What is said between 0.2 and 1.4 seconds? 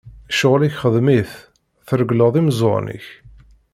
Ccɣel-ik xdem-it,